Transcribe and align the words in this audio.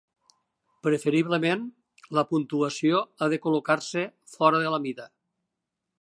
Preferiblement, 0.87 1.67
la 2.19 2.25
puntuació 2.33 3.03
ha 3.27 3.31
de 3.35 3.41
col·locar-se 3.47 4.07
fora 4.37 4.63
de 4.65 4.77
la 4.77 4.85
mida. 4.87 5.07